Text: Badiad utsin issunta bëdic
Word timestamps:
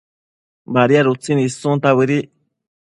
Badiad 0.77 1.11
utsin 1.11 1.43
issunta 1.45 1.95
bëdic 2.01 2.29